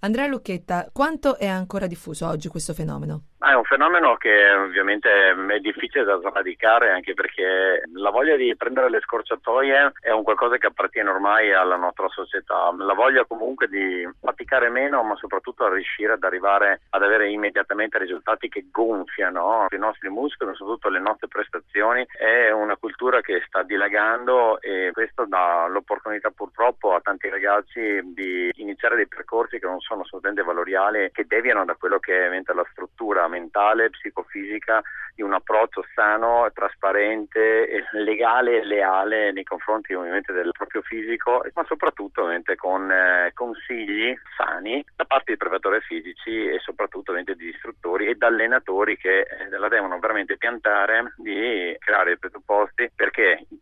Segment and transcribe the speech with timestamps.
[0.00, 3.22] Andrea Lucchetta, quanto è ancora diffuso oggi questo fenomeno?
[3.40, 8.54] Ah, è un fenomeno che ovviamente è difficile da sradicare anche perché la voglia di
[8.56, 12.74] prendere le scorciatoie è un qualcosa che appartiene ormai alla nostra società.
[12.76, 17.98] La voglia comunque di faticare meno ma soprattutto a riuscire ad arrivare ad avere immediatamente
[17.98, 22.04] risultati che gonfiano i nostri muscoli, soprattutto le nostre prestazioni.
[22.10, 28.50] È una cultura che sta dilagando e questo dà l'opportunità purtroppo a tanti ragazzi di
[28.68, 32.66] iniziare dei percorsi che non sono assolutamente valoriali, che deviano da quello che è la
[32.70, 34.82] struttura mentale, psicofisica
[35.14, 41.64] di un approccio sano, trasparente, legale e leale nei confronti ovviamente del proprio fisico, ma
[41.66, 47.48] soprattutto ovviamente con eh, consigli sani da parte di preparatori fisici e soprattutto ovviamente di
[47.48, 53.44] istruttori e da allenatori che eh, la devono veramente piantare di creare i presupposti perché
[53.48, 53.56] gli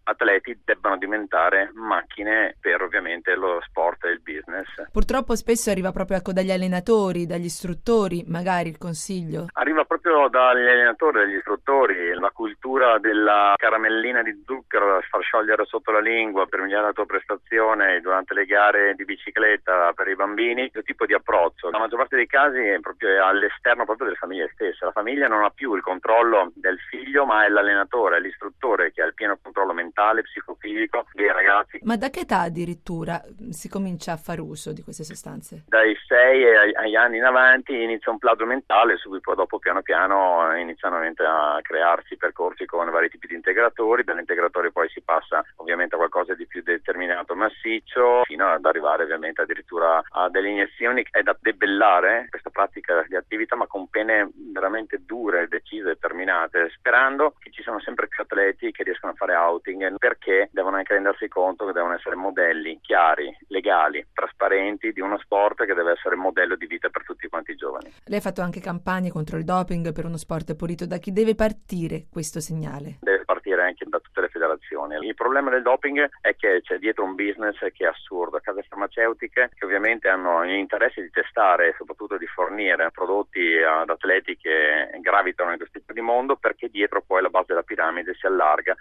[0.87, 4.67] debbano diventare macchine per ovviamente lo sport e il business.
[4.93, 9.47] Purtroppo spesso arriva proprio ecco, dagli allenatori, dagli istruttori, magari il consiglio.
[9.55, 15.65] Arriva proprio dagli allenatori, dagli istruttori, la cultura della caramellina di zucchero da far sciogliere
[15.65, 20.15] sotto la lingua per migliorare la tua prestazione durante le gare di bicicletta per i
[20.15, 21.71] bambini, questo tipo di approccio.
[21.71, 24.85] La maggior parte dei casi è proprio all'esterno proprio delle famiglie stesse.
[24.85, 29.03] La famiglia non ha più il controllo del figlio, ma è l'allenatore, è l'istruttore che
[29.03, 31.79] ha il pieno controllo mentale, psicofisico dei ragazzi.
[31.83, 35.65] Ma da che età addirittura si comincia a fare uso di queste sostanze?
[35.67, 39.83] Dai 6 agli anni in avanti inizia un plagio mentale, su cui poi dopo piano
[39.83, 45.95] piano iniziano a crearsi percorsi con vari tipi di integratori, dall'integratore poi si passa ovviamente
[45.95, 51.07] a qualcosa di più determinato massiccio, fino ad arrivare ovviamente addirittura a delle iniezioni.
[51.11, 55.99] È da debellare questa pratica di attività, ma con pene veramente dure, decise,
[56.47, 60.77] determinate, sperando che ci siano sempre più atleti che riescano a fare outing, perché devono
[60.77, 65.93] anche rendersi conto che devono essere modelli chiari, legali, trasparenti di uno sport che deve
[65.93, 67.93] essere modello di vita per tutti quanti i giovani.
[68.05, 70.87] Lei ha fatto anche campagne contro il doping per uno sport pulito.
[70.87, 72.99] Da chi deve partire questo segnale?
[73.01, 74.97] Deve partire anche da tutte le federazioni.
[75.07, 78.39] Il problema del doping è che c'è dietro un business che è assurdo.
[78.41, 84.37] Case farmaceutiche che ovviamente hanno l'interesse di testare e soprattutto di fornire prodotti ad atleti
[84.37, 88.75] che gravitano in questo di mondo perché dietro poi la base della piramide si allarga